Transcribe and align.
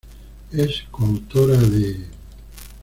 Es 0.51 0.81
coautora 0.89 1.57
de 1.61 2.07